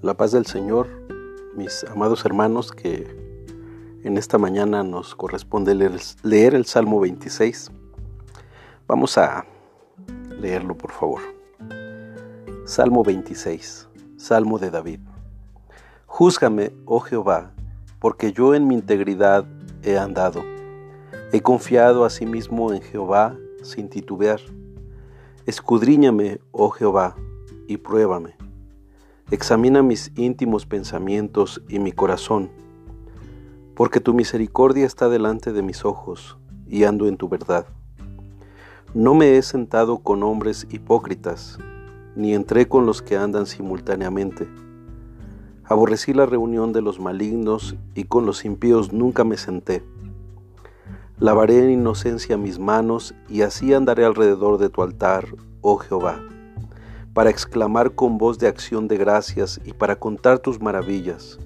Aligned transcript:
La 0.00 0.14
paz 0.14 0.30
del 0.30 0.46
Señor, 0.46 0.86
mis 1.56 1.82
amados 1.82 2.24
hermanos, 2.24 2.70
que 2.70 3.04
en 4.04 4.16
esta 4.16 4.38
mañana 4.38 4.84
nos 4.84 5.16
corresponde 5.16 5.74
leer, 5.74 6.54
el 6.54 6.66
Salmo 6.66 7.00
26. 7.00 7.72
Vamos 8.86 9.18
a 9.18 9.44
leerlo, 10.40 10.76
por 10.76 10.92
favor. 10.92 11.20
Salmo 12.64 13.02
26, 13.02 13.88
Salmo 14.16 14.60
de 14.60 14.70
David. 14.70 15.00
Júzgame, 16.06 16.72
oh 16.84 17.00
Jehová, 17.00 17.50
porque 17.98 18.32
yo 18.32 18.54
en 18.54 18.68
mi 18.68 18.76
integridad 18.76 19.46
he 19.82 19.98
andado. 19.98 20.44
He 21.32 21.40
confiado 21.40 22.04
asimismo 22.04 22.72
en 22.72 22.82
Jehová 22.82 23.36
sin 23.64 23.88
titubear. 23.88 24.38
Escudriñame, 25.44 26.40
oh 26.52 26.70
Jehová, 26.70 27.16
y 27.66 27.78
pruébame 27.78 28.47
Examina 29.30 29.82
mis 29.82 30.10
íntimos 30.16 30.64
pensamientos 30.64 31.60
y 31.68 31.80
mi 31.80 31.92
corazón, 31.92 32.48
porque 33.74 34.00
tu 34.00 34.14
misericordia 34.14 34.86
está 34.86 35.10
delante 35.10 35.52
de 35.52 35.60
mis 35.60 35.84
ojos 35.84 36.38
y 36.66 36.84
ando 36.84 37.06
en 37.06 37.18
tu 37.18 37.28
verdad. 37.28 37.66
No 38.94 39.14
me 39.14 39.36
he 39.36 39.42
sentado 39.42 39.98
con 39.98 40.22
hombres 40.22 40.66
hipócritas, 40.70 41.58
ni 42.16 42.32
entré 42.32 42.68
con 42.68 42.86
los 42.86 43.02
que 43.02 43.18
andan 43.18 43.44
simultáneamente. 43.44 44.48
Aborrecí 45.62 46.14
la 46.14 46.24
reunión 46.24 46.72
de 46.72 46.80
los 46.80 46.98
malignos 46.98 47.76
y 47.94 48.04
con 48.04 48.24
los 48.24 48.46
impíos 48.46 48.94
nunca 48.94 49.24
me 49.24 49.36
senté. 49.36 49.84
Lavaré 51.18 51.62
en 51.64 51.68
inocencia 51.68 52.38
mis 52.38 52.58
manos 52.58 53.14
y 53.28 53.42
así 53.42 53.74
andaré 53.74 54.06
alrededor 54.06 54.56
de 54.56 54.70
tu 54.70 54.82
altar, 54.82 55.26
oh 55.60 55.76
Jehová 55.76 56.18
para 57.18 57.30
exclamar 57.30 57.96
con 57.96 58.16
voz 58.16 58.38
de 58.38 58.46
acción 58.46 58.86
de 58.86 58.96
gracias 58.96 59.60
y 59.64 59.72
para 59.72 59.96
contar 59.96 60.38
tus 60.38 60.60
maravillas. 60.60 61.40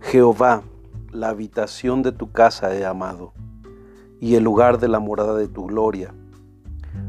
Jehová, 0.00 0.62
la 1.10 1.30
habitación 1.30 2.02
de 2.02 2.12
tu 2.12 2.30
casa 2.30 2.72
he 2.76 2.84
amado, 2.84 3.32
y 4.20 4.36
el 4.36 4.44
lugar 4.44 4.78
de 4.78 4.86
la 4.86 5.00
morada 5.00 5.34
de 5.34 5.48
tu 5.48 5.66
gloria. 5.66 6.14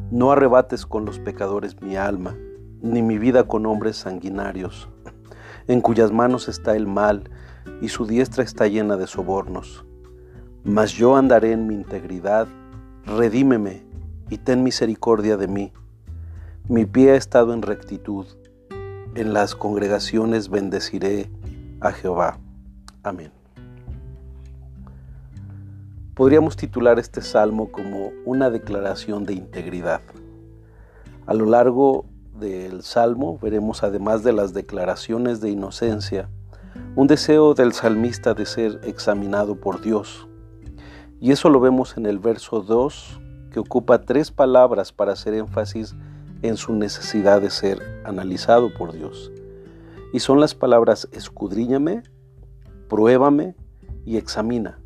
No 0.09 0.31
arrebates 0.31 0.87
con 0.87 1.05
los 1.05 1.19
pecadores 1.19 1.79
mi 1.79 1.95
alma, 1.95 2.35
ni 2.81 3.03
mi 3.03 3.19
vida 3.19 3.43
con 3.43 3.67
hombres 3.67 3.97
sanguinarios, 3.97 4.89
en 5.67 5.79
cuyas 5.79 6.11
manos 6.11 6.47
está 6.47 6.75
el 6.75 6.87
mal, 6.87 7.29
y 7.81 7.89
su 7.89 8.07
diestra 8.07 8.43
está 8.43 8.65
llena 8.65 8.97
de 8.97 9.05
sobornos. 9.05 9.85
Mas 10.63 10.91
yo 10.91 11.15
andaré 11.15 11.51
en 11.51 11.67
mi 11.67 11.75
integridad, 11.75 12.47
redímeme 13.05 13.85
y 14.31 14.39
ten 14.39 14.63
misericordia 14.63 15.37
de 15.37 15.47
mí 15.47 15.71
mi 16.67 16.85
pie 16.85 17.11
ha 17.11 17.15
estado 17.15 17.53
en 17.53 17.61
rectitud. 17.61 18.25
En 19.13 19.33
las 19.33 19.53
congregaciones 19.53 20.49
bendeciré 20.49 21.29
a 21.79 21.91
Jehová. 21.91 22.39
Amén. 23.03 23.31
Podríamos 26.15 26.55
titular 26.55 26.97
este 26.97 27.21
salmo 27.21 27.71
como 27.71 28.09
una 28.25 28.49
declaración 28.49 29.25
de 29.25 29.33
integridad. 29.33 30.01
A 31.27 31.35
lo 31.35 31.45
largo 31.45 32.05
del 32.39 32.81
salmo 32.81 33.37
veremos, 33.39 33.83
además 33.83 34.23
de 34.23 34.33
las 34.33 34.53
declaraciones 34.53 35.41
de 35.41 35.51
inocencia, 35.51 36.29
un 36.95 37.05
deseo 37.05 37.53
del 37.53 37.73
salmista 37.73 38.33
de 38.33 38.47
ser 38.47 38.81
examinado 38.83 39.59
por 39.59 39.81
Dios. 39.81 40.27
Y 41.21 41.31
eso 41.31 41.49
lo 41.49 41.59
vemos 41.59 41.95
en 41.95 42.07
el 42.07 42.17
verso 42.17 42.61
2, 42.61 43.21
que 43.51 43.59
ocupa 43.59 44.01
tres 44.01 44.31
palabras 44.31 44.91
para 44.91 45.13
hacer 45.13 45.35
énfasis 45.35 45.93
en 45.93 46.14
su 46.55 46.75
necesidad 46.75 47.41
de 47.41 47.49
ser 47.49 47.81
analizado 48.05 48.73
por 48.73 48.93
Dios. 48.93 49.31
Y 50.13 50.19
son 50.19 50.39
las 50.39 50.53
palabras 50.55 51.09
escudriñame, 51.11 52.03
pruébame 52.87 53.55
y 54.05 54.17
examina. 54.17 54.79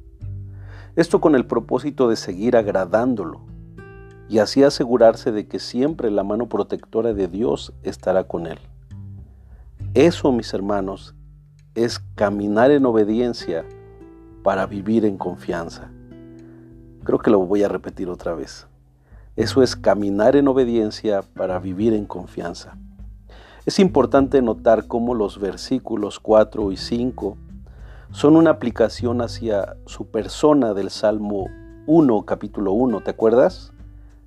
Esto 0.95 1.21
con 1.21 1.35
el 1.35 1.45
propósito 1.45 2.09
de 2.09 2.15
seguir 2.15 2.55
agradándolo 2.55 3.41
y 4.29 4.39
así 4.39 4.63
asegurarse 4.63 5.31
de 5.31 5.47
que 5.47 5.59
siempre 5.59 6.09
la 6.11 6.23
mano 6.23 6.47
protectora 6.47 7.13
de 7.13 7.27
Dios 7.27 7.73
estará 7.83 8.23
con 8.23 8.47
él. 8.47 8.59
Eso, 9.93 10.31
mis 10.31 10.53
hermanos, 10.53 11.15
es 11.75 11.99
caminar 12.15 12.71
en 12.71 12.85
obediencia 12.85 13.65
para 14.43 14.65
vivir 14.65 15.05
en 15.05 15.17
confianza. 15.17 15.91
Creo 17.03 17.19
que 17.19 17.31
lo 17.31 17.39
voy 17.39 17.63
a 17.63 17.67
repetir 17.67 18.09
otra 18.09 18.35
vez. 18.35 18.67
Eso 19.39 19.63
es 19.63 19.77
caminar 19.77 20.35
en 20.35 20.49
obediencia 20.49 21.21
para 21.21 21.59
vivir 21.59 21.93
en 21.93 22.05
confianza. 22.05 22.77
Es 23.65 23.79
importante 23.79 24.41
notar 24.41 24.85
cómo 24.85 25.15
los 25.15 25.39
versículos 25.39 26.19
4 26.19 26.73
y 26.73 26.75
5 26.75 27.37
son 28.11 28.35
una 28.35 28.49
aplicación 28.49 29.21
hacia 29.21 29.77
su 29.85 30.07
persona 30.07 30.73
del 30.73 30.89
Salmo 30.89 31.47
1, 31.87 32.23
capítulo 32.23 32.73
1, 32.73 32.99
¿te 32.99 33.11
acuerdas? 33.11 33.71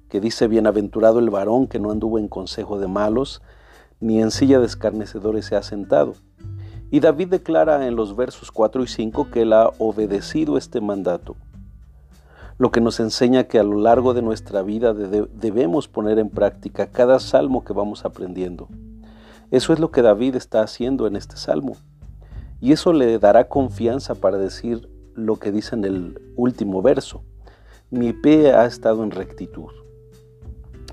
Que 0.09 0.19
dice, 0.19 0.49
bienaventurado 0.49 1.19
el 1.19 1.29
varón 1.29 1.67
que 1.67 1.79
no 1.79 1.91
anduvo 1.91 2.19
en 2.19 2.29
consejo 2.29 2.79
de 2.79 2.89
malos, 2.89 3.43
ni 4.01 4.23
en 4.23 4.31
silla 4.31 4.61
de 4.61 4.67
escarnecedores 4.67 5.45
se 5.45 5.57
ha 5.57 5.63
sentado. 5.63 6.15
Y 6.91 7.01
David 7.01 7.29
declara 7.29 7.87
en 7.87 7.97
los 7.97 8.17
versos 8.17 8.51
4 8.51 8.83
y 8.83 8.87
5 8.87 9.31
que 9.31 9.43
él 9.43 9.53
ha 9.53 9.73
obedecido 9.79 10.57
este 10.57 10.81
mandato 10.81 11.37
lo 12.63 12.71
que 12.71 12.81
nos 12.81 13.01
enseña 13.01 13.49
que 13.49 13.59
a 13.59 13.65
lo 13.65 13.77
largo 13.77 14.15
de 14.15 14.23
nuestra 14.23 14.63
vida 14.63 14.95
debemos 14.95 15.89
poner 15.89 16.21
en 16.21 16.31
práctica 16.31 16.93
cada 16.93 17.19
salmo 17.19 17.65
que 17.65 17.73
vamos 17.73 18.05
aprendiendo. 18.05 18.69
Eso 19.51 19.73
es 19.73 19.81
lo 19.81 19.91
que 19.91 20.01
David 20.01 20.37
está 20.37 20.63
haciendo 20.63 21.09
en 21.09 21.17
este 21.17 21.37
salmo. 21.37 21.77
Y 22.61 22.71
eso 22.71 22.93
le 22.93 23.19
dará 23.19 23.49
confianza 23.49 24.15
para 24.15 24.39
decir 24.39 24.89
lo 25.17 25.41
que 25.41 25.51
dice 25.51 25.75
en 25.75 25.85
el 25.85 26.21
último 26.37 26.83
verso. 26.83 27.25
Mi 27.91 28.13
pie 28.13 28.53
ha 28.53 28.65
estado 28.65 29.03
en 29.03 29.11
rectitud. 29.11 29.73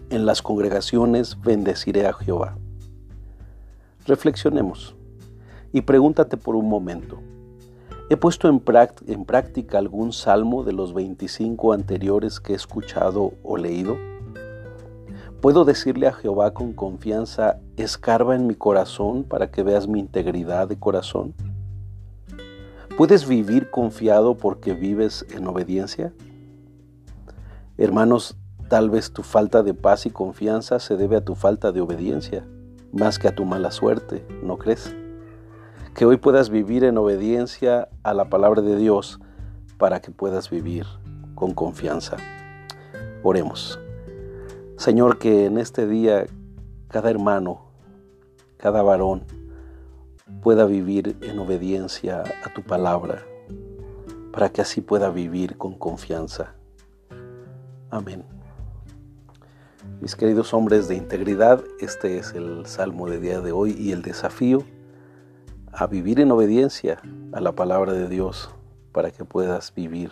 En 0.09 0.25
las 0.25 0.41
congregaciones 0.41 1.39
bendeciré 1.39 2.07
a 2.07 2.13
Jehová. 2.13 2.57
Reflexionemos 4.07 4.95
y 5.71 5.81
pregúntate 5.81 6.35
por 6.35 6.55
un 6.55 6.67
momento. 6.67 7.19
¿He 8.11 8.17
puesto 8.17 8.49
en, 8.49 8.59
práctica 8.59 9.77
algún 9.77 10.13
salmo 10.13 10.63
de 10.63 10.73
los 10.73 10.95
25 10.95 11.73
anteriores 11.73 12.39
que 12.39 12.53
he 12.53 12.55
escuchado 12.55 13.33
o 13.43 13.55
leído? 13.55 13.97
¿Puedo 15.41 15.63
decirle 15.63 16.07
a 16.07 16.13
Jehová 16.13 16.55
con 16.55 16.73
confianza, 16.73 17.59
escarba 17.77 18.35
en 18.35 18.47
mi 18.47 18.55
corazón 18.55 19.23
para 19.23 19.51
que 19.51 19.61
veas 19.61 19.87
mi 19.87 19.99
integridad 19.99 20.67
de 20.67 20.79
corazón? 20.79 21.35
¿Puedes 22.97 23.27
vivir 23.27 23.69
confiado 23.69 24.37
porque 24.37 24.73
vives 24.73 25.23
en 25.29 25.45
obediencia? 25.45 26.11
Hermanos, 27.77 28.37
tal 28.69 28.89
vez 28.89 29.13
tu 29.13 29.21
falta 29.21 29.61
de 29.61 29.75
paz 29.75 30.07
y 30.07 30.09
confianza 30.09 30.79
se 30.79 30.97
debe 30.97 31.17
a 31.17 31.23
tu 31.23 31.35
falta 31.35 31.71
de 31.71 31.81
obediencia, 31.81 32.43
más 32.91 33.19
que 33.19 33.27
a 33.27 33.35
tu 33.35 33.45
mala 33.45 33.69
suerte, 33.69 34.25
¿no 34.41 34.57
crees? 34.57 34.95
Que 35.99 36.05
hoy 36.05 36.15
puedas 36.15 36.49
vivir 36.49 36.85
en 36.85 36.97
obediencia 36.97 37.89
a 38.03 38.13
la 38.13 38.29
palabra 38.29 38.61
de 38.61 38.77
Dios 38.77 39.19
para 39.77 39.99
que 39.99 40.11
puedas 40.11 40.49
vivir 40.49 40.85
con 41.35 41.53
confianza. 41.53 42.15
Oremos. 43.21 43.77
Señor, 44.77 45.19
que 45.19 45.43
en 45.43 45.57
este 45.57 45.85
día 45.87 46.25
cada 46.87 47.09
hermano, 47.09 47.65
cada 48.55 48.81
varón 48.81 49.25
pueda 50.41 50.63
vivir 50.63 51.17
en 51.19 51.37
obediencia 51.37 52.23
a 52.45 52.53
tu 52.53 52.63
palabra, 52.63 53.25
para 54.31 54.47
que 54.47 54.61
así 54.61 54.79
pueda 54.79 55.09
vivir 55.09 55.57
con 55.57 55.77
confianza. 55.77 56.55
Amén. 57.89 58.23
Mis 59.99 60.15
queridos 60.15 60.53
hombres 60.53 60.87
de 60.87 60.95
integridad, 60.95 61.61
este 61.81 62.19
es 62.19 62.31
el 62.35 62.65
salmo 62.67 63.09
de 63.09 63.19
día 63.19 63.41
de 63.41 63.51
hoy 63.51 63.75
y 63.77 63.91
el 63.91 64.01
desafío 64.01 64.63
a 65.79 65.87
vivir 65.87 66.19
en 66.19 66.29
obediencia 66.29 66.99
a 67.31 67.39
la 67.39 67.53
palabra 67.53 67.93
de 67.93 68.09
Dios 68.09 68.49
para 68.91 69.11
que 69.11 69.23
puedas 69.23 69.73
vivir 69.73 70.11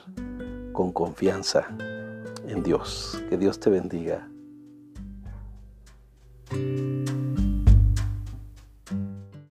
con 0.71 0.93
confianza 0.93 1.67
en 2.47 2.63
Dios. 2.63 3.21
Que 3.29 3.37
Dios 3.37 3.59
te 3.59 3.69
bendiga. 3.69 4.29